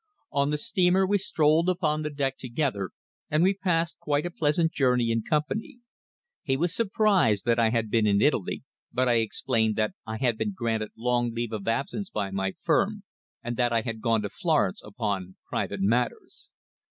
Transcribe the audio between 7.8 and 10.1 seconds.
been in Italy, but I explained that